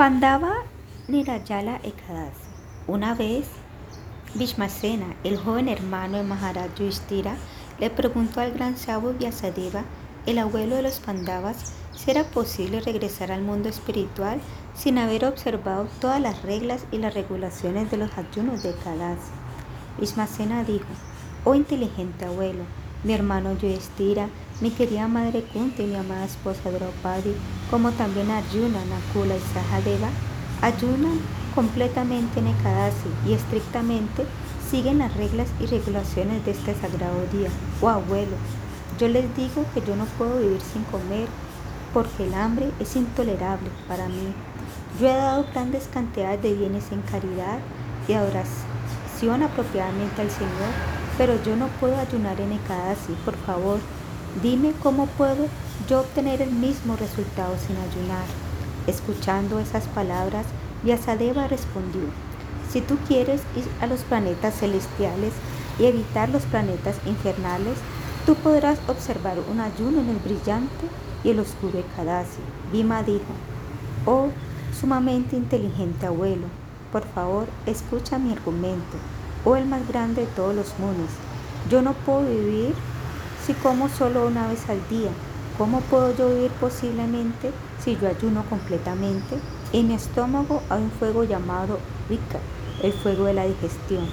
[0.00, 0.54] Pandava
[1.08, 2.48] Nirayala Ekadasi.
[2.86, 3.44] Una vez,
[4.34, 7.36] Vishmasena, el joven hermano de Maharaj Yudhishthira,
[7.78, 9.84] le preguntó al gran sabio Vyasadeva,
[10.24, 14.40] el abuelo de los Pandavas, si era posible regresar al mundo espiritual
[14.74, 19.32] sin haber observado todas las reglas y las regulaciones de los ayunos de Ekadasi.
[19.98, 20.88] Vishmasena dijo,
[21.44, 22.64] oh inteligente abuelo,
[23.04, 24.30] mi hermano Yudhishthira,
[24.60, 27.34] mi querida madre Kunti mi amada esposa Draupadi,
[27.70, 30.08] como también Arjuna, Nakula y Sahadeva,
[30.60, 31.18] ayunan
[31.54, 34.26] completamente en Ekadasi y estrictamente
[34.70, 37.48] siguen las reglas y regulaciones de este sagrado día.
[37.80, 38.36] Oh abuelo,
[38.98, 41.26] yo les digo que yo no puedo vivir sin comer
[41.94, 44.34] porque el hambre es intolerable para mí.
[45.00, 47.58] Yo he dado grandes cantidades de bienes en caridad
[48.06, 50.72] y adoración apropiadamente al Señor,
[51.16, 53.14] pero yo no puedo ayunar en Ekadasi.
[53.24, 53.80] Por favor,
[54.42, 55.46] Dime cómo puedo
[55.88, 58.24] yo obtener el mismo resultado sin ayunar.
[58.86, 60.46] Escuchando esas palabras,
[60.84, 62.02] Vyasadeva respondió,
[62.70, 65.32] si tú quieres ir a los planetas celestiales
[65.80, 67.76] y evitar los planetas infernales,
[68.24, 70.86] tú podrás observar un ayuno en el brillante
[71.24, 72.40] y el oscuro Ekadasi.
[72.72, 73.34] Bhima dijo,
[74.06, 74.28] oh
[74.80, 76.46] sumamente inteligente abuelo,
[76.92, 78.96] por favor escucha mi argumento,
[79.44, 81.10] oh el más grande de todos los mundos.
[81.68, 82.74] Yo no puedo vivir
[83.46, 85.10] si como solo una vez al día,
[85.56, 87.52] ¿cómo puedo yo vivir posiblemente
[87.82, 89.38] si yo ayuno completamente?
[89.72, 92.38] En mi estómago hay un fuego llamado Vika,
[92.82, 94.06] el fuego de la digestión.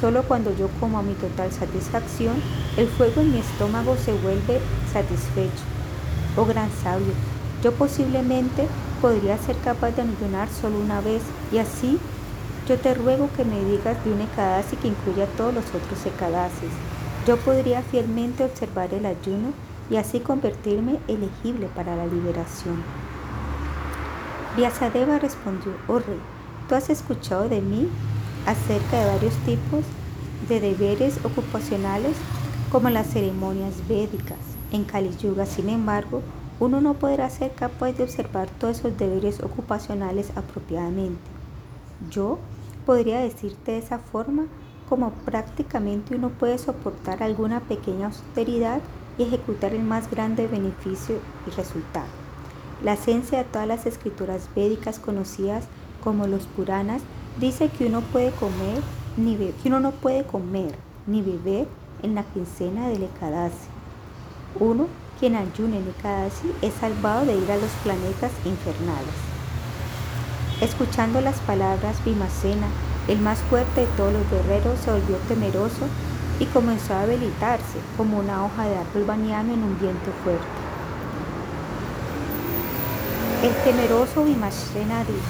[0.00, 2.34] Solo cuando yo como a mi total satisfacción,
[2.76, 4.60] el fuego en mi estómago se vuelve
[4.92, 5.64] satisfecho.
[6.36, 7.12] Oh gran sabio,
[7.62, 8.66] yo posiblemente
[9.00, 11.22] podría ser capaz de ayunar solo una vez
[11.52, 11.98] y así
[12.68, 16.72] yo te ruego que me digas de un ekadasi que incluya todos los otros ekadasis
[17.26, 19.52] yo podría fielmente observar el ayuno
[19.90, 22.82] y así convertirme elegible para la liberación.
[24.56, 26.20] Vyasadeva respondió, oh rey,
[26.68, 27.88] tú has escuchado de mí
[28.46, 29.84] acerca de varios tipos
[30.48, 32.16] de deberes ocupacionales
[32.70, 34.38] como las ceremonias védicas.
[34.72, 36.22] En Kali Yuga, sin embargo,
[36.58, 41.20] uno no podrá ser capaz de observar todos esos deberes ocupacionales apropiadamente.
[42.10, 42.38] Yo
[42.86, 44.46] podría decirte de esa forma
[44.88, 48.80] como prácticamente uno puede soportar alguna pequeña austeridad
[49.18, 52.06] y ejecutar el más grande beneficio y resultado.
[52.82, 55.64] La esencia de todas las escrituras védicas conocidas
[56.04, 57.02] como los Puranas
[57.40, 58.82] dice que uno, puede comer,
[59.16, 60.74] ni uno no puede comer
[61.06, 61.66] ni beber
[62.02, 63.68] en la quincena del Ekadasi.
[64.60, 69.14] Uno, quien ayuna en Ekadasi, es salvado de ir a los planetas infernales.
[70.60, 72.68] Escuchando las palabras Vimasena
[73.08, 75.86] el más fuerte de todos los guerreros se volvió temeroso
[76.40, 80.44] y comenzó a debilitarse como una hoja de árbol baniano en un viento fuerte.
[83.42, 85.20] El temeroso Vimashena dijo,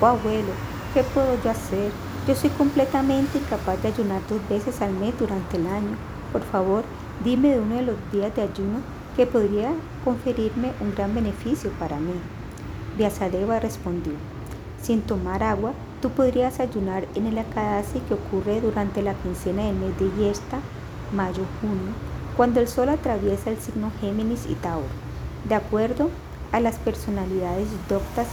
[0.00, 0.52] oh abuelo,
[0.92, 1.92] ¿qué puedo yo hacer?
[2.26, 5.96] Yo soy completamente incapaz de ayunar dos veces al mes durante el año.
[6.32, 6.84] Por favor,
[7.24, 8.80] dime de uno de los días de ayuno
[9.16, 9.70] que podría
[10.04, 12.14] conferirme un gran beneficio para mí.
[12.96, 14.14] Vyasadeva respondió,
[14.82, 19.76] sin tomar agua, tú podrías ayunar en el Akadasi que ocurre durante la quincena del
[19.76, 20.60] mes de Yesta,
[21.12, 21.92] mayo-junio,
[22.36, 24.86] cuando el sol atraviesa el signo Géminis y Tauro.
[25.48, 26.10] De acuerdo
[26.52, 28.26] a las personalidades doctas,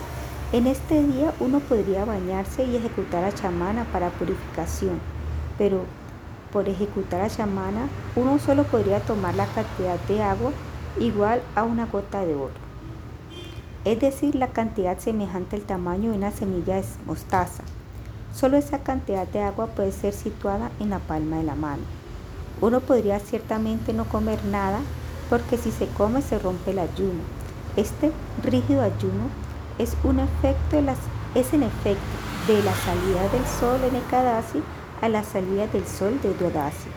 [0.52, 5.00] en este día uno podría bañarse y ejecutar a chamana para purificación,
[5.58, 5.82] pero
[6.54, 10.52] por ejecutar a chamana uno solo podría tomar la cantidad de agua
[11.00, 12.65] igual a una gota de oro
[13.86, 17.64] es decir, la cantidad semejante al tamaño de una semilla de mostaza.
[18.34, 21.84] Solo esa cantidad de agua puede ser situada en la palma de la mano.
[22.62, 24.80] Uno podría ciertamente no comer nada
[25.30, 27.22] porque si se come se rompe el ayuno.
[27.76, 28.12] Este
[28.44, 29.30] rígido ayuno
[29.78, 30.78] es, un efecto
[31.36, 32.02] es en efecto
[32.48, 34.64] de la salida del sol en Ekadasi
[35.02, 36.90] a la salida del sol de Dodasi.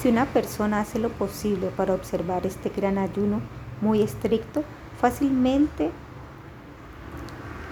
[0.00, 3.40] Si una persona hace lo posible para observar este gran ayuno
[3.80, 4.64] muy estricto,
[5.00, 5.90] fácilmente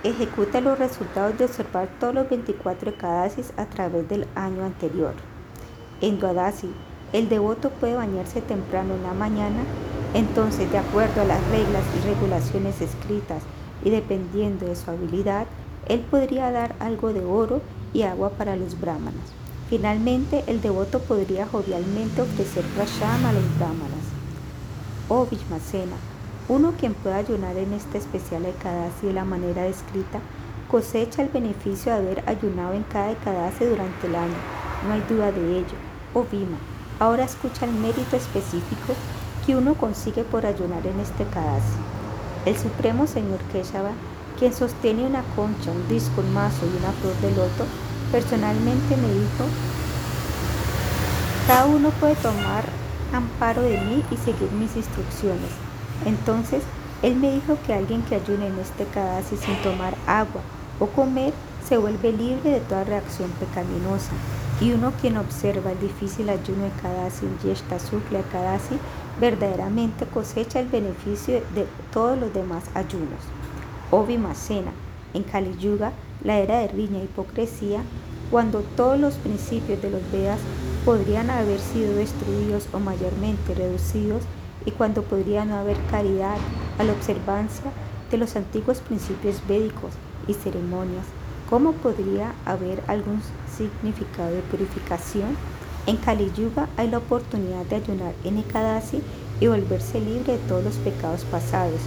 [0.02, 5.12] Ejecuta los resultados de observar todos los 24 Ekadasis a través del año anterior.
[6.00, 6.70] En Dwadasi,
[7.12, 9.61] el devoto puede bañarse temprano en la mañana,
[10.14, 13.43] entonces de acuerdo a las reglas y regulaciones escritas
[13.85, 15.47] y dependiendo de su habilidad,
[15.87, 17.61] él podría dar algo de oro
[17.93, 19.35] y agua para los brahmanas.
[19.69, 24.06] Finalmente, el devoto podría jovialmente ofrecer prasham a los brahmanas.
[25.11, 25.97] Oh Vishmasena,
[26.50, 30.19] uno quien pueda ayunar en este especial Ekadasi de la manera descrita,
[30.69, 34.35] cosecha el beneficio de haber ayunado en cada Ekadasi durante el año.
[34.85, 35.76] No hay duda de ello.
[36.32, 36.58] Vima,
[36.99, 38.94] ahora escucha el mérito específico
[39.47, 41.79] que uno consigue por ayunar en este Ekadasi.
[42.47, 43.93] El Supremo Señor Keshava,
[44.37, 47.64] quien sostiene una concha, un disco, un mazo y una flor de loto,
[48.11, 49.44] personalmente me dijo,
[51.47, 52.64] cada uno puede tomar
[53.12, 55.70] amparo de mí y seguir mis instrucciones.
[56.06, 56.62] Entonces,
[57.02, 60.43] él me dijo que alguien que ayune en este cadasi sin tomar agua
[60.79, 61.32] o comer
[61.67, 64.12] se vuelve libre de toda reacción pecaminosa.
[64.61, 68.79] Y uno quien observa el difícil ayuno de Kadasi Yeshta Sukla Kadasi
[69.19, 73.20] verdaderamente cosecha el beneficio de todos los demás ayunos.
[73.91, 74.73] Obi Macena,
[75.14, 75.93] en Kali Yuga,
[76.25, 77.82] la era de riña e hipocresía,
[78.31, 80.38] cuando todos los principios de los Vedas
[80.85, 84.23] podrían haber sido destruidos o mayormente reducidos,
[84.65, 86.37] y cuando podría no haber caridad
[86.79, 87.71] a la observancia
[88.11, 89.93] de los antiguos principios védicos
[90.27, 91.05] y ceremonias,
[91.49, 93.21] ¿cómo podría haber algún
[93.57, 95.37] significado de purificación?
[95.87, 99.03] En Kali Yuga hay la oportunidad de ayunar en Ekadasi
[99.41, 101.81] y volverse libre de todos los pecados pasados.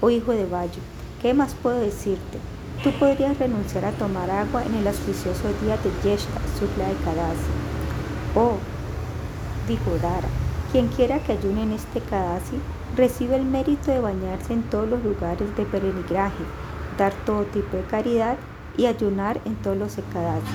[0.00, 0.80] Oh hijo de Vayu,
[1.20, 2.38] ¿qué más puedo decirte?
[2.82, 7.50] Tú podrías renunciar a tomar agua en el auspicioso día de Yeshta, Sukla Ekadasi.
[8.34, 8.56] Oh,
[9.68, 10.28] dijo Dara,
[10.72, 12.56] quien quiera que ayune en este Kadasi
[12.96, 16.44] recibe el mérito de bañarse en todos los lugares de peregrinaje,
[16.96, 18.36] dar todo tipo de caridad
[18.76, 20.48] y ayunar en todos los Ekadasis.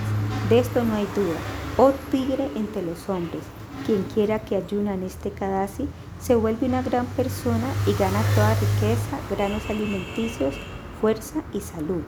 [0.50, 1.38] De esto no hay duda.
[1.78, 3.42] Oh tigre entre los hombres,
[3.86, 5.88] quien quiera que ayuna en este Kadasi
[6.20, 10.56] se vuelve una gran persona y gana toda riqueza, granos alimenticios,
[11.02, 12.04] fuerza y salud.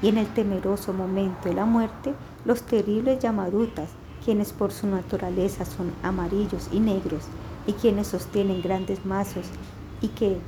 [0.00, 2.14] Y en el temeroso momento de la muerte,
[2.44, 3.88] los terribles Yamarutas
[4.24, 7.24] quienes por su naturaleza son amarillos y negros,
[7.66, 9.46] y quienes sostienen grandes mazos
[10.00, 10.38] y que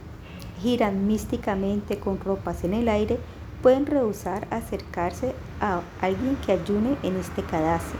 [0.60, 3.18] giran místicamente con ropas en el aire,
[3.62, 7.94] pueden rehusar acercarse a alguien que ayune en este cadase.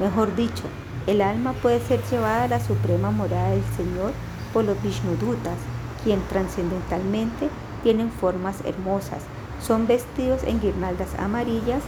[0.00, 0.64] Mejor dicho,
[1.06, 4.12] el alma puede ser llevada a la suprema morada del Señor
[4.52, 5.58] por los Vishnudutas,
[6.04, 7.48] quien trascendentalmente
[7.82, 9.22] tienen formas hermosas,
[9.60, 11.82] son vestidos en guirnaldas amarillas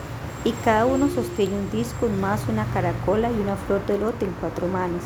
[0.44, 4.26] y cada uno sostiene un disco, un mazo, una caracola y una flor de lote
[4.26, 5.02] en cuatro manos.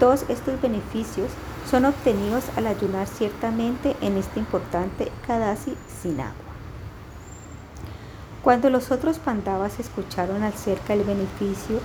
[0.00, 1.30] Todos estos beneficios
[1.70, 6.34] son obtenidos al ayunar ciertamente en este importante Kadasi sin agua.
[8.42, 11.80] Cuando los otros Pandavas escucharon acerca del beneficio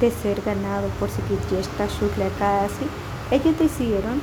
[0.00, 2.86] de ser ganado por seguir Yeshta Shukla Kadasi,
[3.30, 4.20] ellos decidieron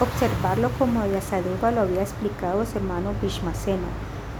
[0.00, 3.88] observarlo como Vyasadeva lo había explicado su hermano Bhishmasena.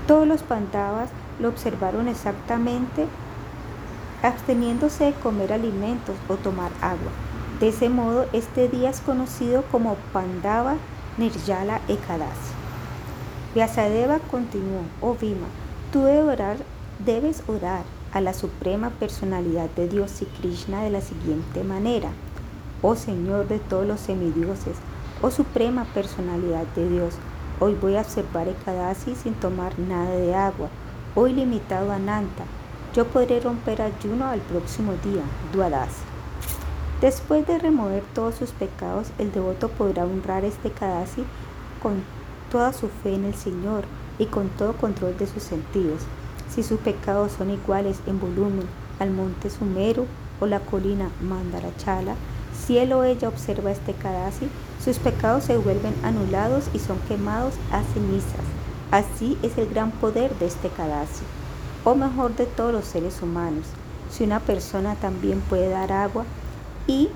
[0.07, 1.09] Todos los Pandavas
[1.41, 3.07] lo observaron exactamente
[4.23, 7.11] absteniéndose de comer alimentos o tomar agua.
[7.61, 10.77] De ese modo, este día es conocido como Pandava
[11.19, 12.53] Nirjala Ekadasi.
[13.55, 15.47] Vyasadeva continuó, oh Vima,
[15.93, 16.57] tú orar,
[17.05, 22.11] debes orar a la suprema personalidad de Dios y Krishna de la siguiente manera.
[22.81, 24.77] Oh Señor de todos los semidioses,
[25.21, 27.15] oh suprema personalidad de Dios,
[27.61, 30.69] hoy voy a observar Ekadasi sin tomar nada de agua
[31.15, 32.45] hoy limitado a Nanta,
[32.95, 35.23] yo podré romper ayuno al próximo día,
[35.53, 35.91] Duadas.
[37.03, 41.25] Después de remover todos sus pecados, el devoto podrá honrar este Kadasi
[41.83, 42.03] con
[42.51, 43.85] toda su fe en el Señor
[44.19, 46.03] y con todo control de sus sentidos.
[46.49, 48.67] Si sus pecados son iguales en volumen
[48.99, 50.07] al monte Sumeru
[50.41, 52.15] o la colina Mandarachala,
[52.55, 54.49] si él o ella observa este Kadasi,
[54.83, 58.52] sus pecados se vuelven anulados y son quemados a cenizas.
[58.93, 61.25] Así es el gran poder de este Kadasi,
[61.83, 63.65] o mejor de todos los seres humanos.
[64.11, 66.25] Si una persona también puede dar agua
[66.87, 67.09] y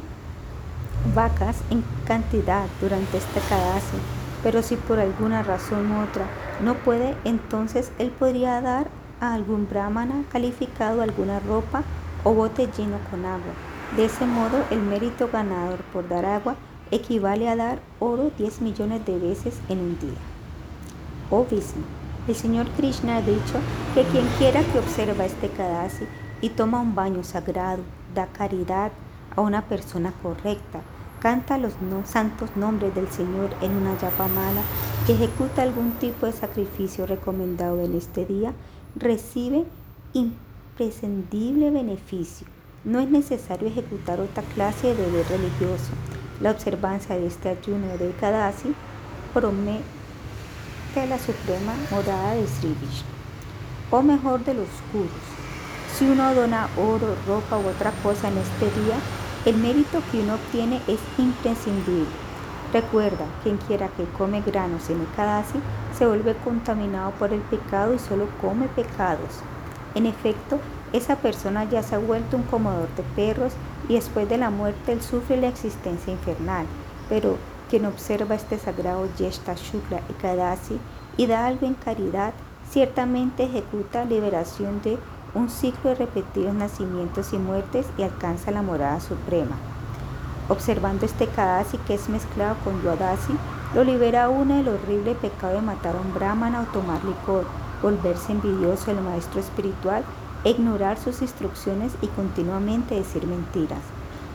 [1.15, 3.99] vacas en cantidad durante este Kadasi,
[4.43, 6.25] pero si por alguna razón u otra
[6.63, 8.89] no puede, entonces él podría dar
[9.21, 11.83] a algún brahmana calificado alguna ropa
[12.25, 13.53] o bote lleno con agua.
[13.99, 16.57] De ese modo, el mérito ganador por dar agua
[16.91, 20.36] equivale a dar oro 10 millones de veces en un día.
[21.29, 21.45] Oh
[22.29, 23.59] el Señor Krishna ha dicho
[23.95, 26.05] que quien quiera que observa este Kadasi
[26.41, 27.83] y toma un baño sagrado,
[28.15, 28.93] da caridad
[29.35, 30.83] a una persona correcta,
[31.21, 31.73] canta los
[32.05, 34.63] santos nombres del Señor en una yapamala
[35.09, 38.53] y ejecuta algún tipo de sacrificio recomendado en este día,
[38.95, 39.65] recibe
[40.13, 42.47] imprescindible beneficio.
[42.85, 45.91] No es necesario ejecutar otra clase de deber religioso.
[46.41, 48.75] La observancia de este ayuno de Kadasi
[49.35, 49.96] promete
[51.05, 52.75] la suprema morada de Sri
[53.91, 55.11] o mejor de los oscuros.
[55.95, 58.97] Si uno dona oro, ropa u otra cosa en este día,
[59.45, 62.07] el mérito que uno obtiene es imprescindible.
[62.73, 65.59] Recuerda, quien quiera que come granos en el Kadasi
[65.97, 69.41] se vuelve contaminado por el pecado y solo come pecados.
[69.95, 70.59] En efecto,
[70.93, 73.53] esa persona ya se ha vuelto un comodor de perros
[73.89, 76.67] y después de la muerte él sufre la existencia infernal.
[77.09, 77.37] Pero
[77.69, 80.79] quien observa este sagrado Yeshta Shukla Kadasi
[81.17, 82.33] y da algo en caridad
[82.71, 84.99] ciertamente ejecuta liberación de
[85.35, 89.57] un ciclo de repetidos nacimientos y muertes y alcanza la morada suprema.
[90.49, 93.35] Observando este Kadasi que es mezclado con Yuadasi,
[93.75, 97.45] lo libera uno del horrible pecado de matar a un brahmana o tomar licor,
[97.83, 100.05] volverse envidioso del maestro espiritual
[100.45, 103.83] e ignorar sus instrucciones y continuamente decir mentiras.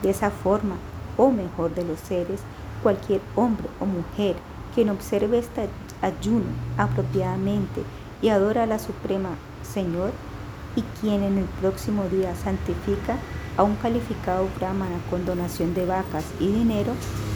[0.03, 0.75] De esa forma,
[1.17, 2.41] o mejor de los seres,
[2.83, 4.35] cualquier hombre o mujer
[4.73, 5.69] quien observe este
[6.01, 6.45] ayuno
[6.77, 7.83] apropiadamente
[8.21, 9.29] y adora a la Suprema
[9.63, 10.11] Señor,
[10.75, 13.17] y quien en el próximo día santifica
[13.57, 16.93] a un calificado brahmana con donación de vacas y dinero,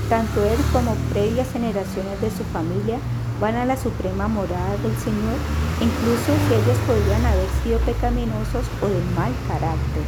[0.09, 2.97] tanto él como previas generaciones de su familia
[3.41, 5.35] van a la suprema morada del Señor,
[5.81, 10.03] incluso si ellos podrían haber sido pecaminosos o de mal carácter.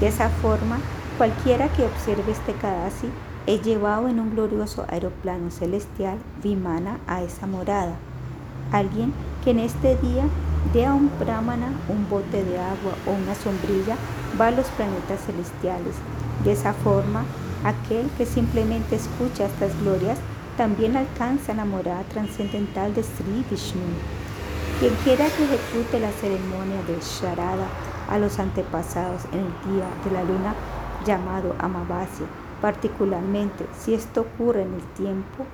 [0.00, 0.80] De esa forma,
[1.16, 3.08] cualquiera que observe este Kadasi
[3.46, 7.96] es llevado en un glorioso aeroplano celestial Vimana a esa morada.
[8.72, 9.12] Alguien
[9.44, 10.24] que en este día
[10.72, 13.96] dé a un brahmana un bote de agua o una sombrilla
[14.40, 15.94] va a los planetas celestiales.
[16.42, 17.24] De esa forma,
[17.64, 20.18] aquel que simplemente escucha estas glorias
[20.56, 23.80] también alcanza la morada trascendental de Sri Vishnu.
[24.80, 27.66] Quien quiera que ejecute la ceremonia de Sharada
[28.08, 30.54] a los antepasados en el día de la luna
[31.04, 32.26] llamado Amavasya,
[32.64, 35.44] particularmente si esto ocurre en el tiempo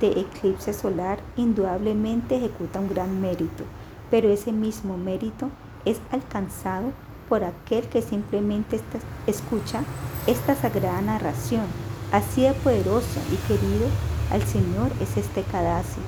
[0.00, 3.62] de eclipse solar, indudablemente ejecuta un gran mérito,
[4.10, 5.50] pero ese mismo mérito
[5.84, 6.90] es alcanzado
[7.28, 8.80] por aquel que simplemente
[9.28, 9.84] escucha
[10.26, 11.66] esta sagrada narración,
[12.10, 13.86] así de poderoso y querido
[14.32, 16.00] al Señor es este Kadasi.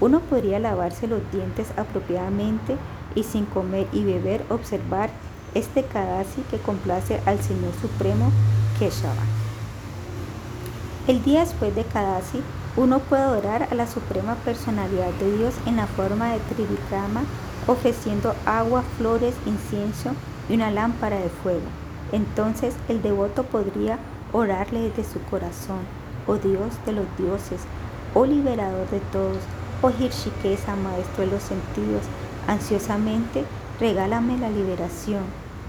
[0.00, 2.76] Uno podría lavarse los dientes apropiadamente
[3.14, 5.10] y sin comer y beber observar
[5.54, 8.32] este Kadasi que complace al Señor Supremo
[8.80, 9.37] Keshava.
[11.08, 12.42] El día después de Kadasi,
[12.76, 17.22] uno puede orar a la Suprema Personalidad de Dios en la forma de Trivikrama,
[17.66, 20.10] ofreciendo agua, flores, incienso
[20.50, 21.64] y una lámpara de fuego.
[22.12, 23.98] Entonces el devoto podría
[24.34, 25.78] orarle desde su corazón,
[26.26, 27.62] oh Dios de los dioses,
[28.12, 29.38] oh liberador de todos,
[29.80, 32.02] oh Hirshikesa, maestro de los sentidos,
[32.46, 33.46] ansiosamente
[33.80, 35.22] regálame la liberación.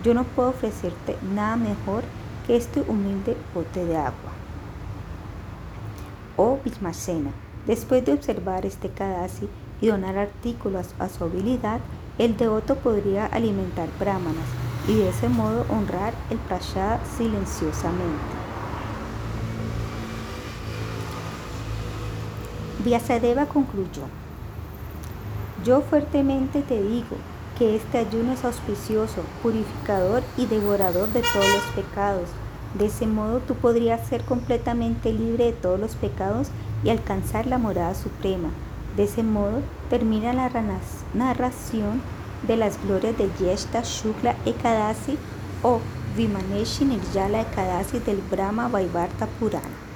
[0.03, 2.03] Yo no puedo ofrecerte nada mejor
[2.45, 4.33] que este humilde bote de agua
[6.39, 7.31] o Bhishmasena.
[7.67, 9.49] Después de observar este Kadasi
[9.81, 11.81] y donar artículos a su habilidad,
[12.17, 14.47] el devoto podría alimentar brahmanas
[14.87, 18.39] y de ese modo honrar el prashad silenciosamente.
[22.85, 24.03] Vyasadeva concluyó,
[25.65, 27.17] yo fuertemente te digo
[27.57, 32.29] que este ayuno es auspicioso, purificador y devorador de todos los pecados
[32.75, 36.49] de ese modo tú podrías ser completamente libre de todos los pecados
[36.83, 38.49] y alcanzar la morada suprema.
[38.95, 40.49] De ese modo termina la
[41.13, 42.01] narración
[42.47, 45.17] de las glorias de Yeshta Shukla Ekadasi
[45.63, 45.79] o
[46.15, 49.88] Vimaneshi Nirjala Ekadasi del Brahma Vaivarta Purana.